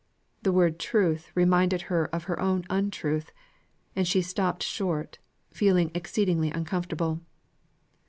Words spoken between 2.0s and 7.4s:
of her own untruth, and she stopped short, feeling exceedingly uncomfortable.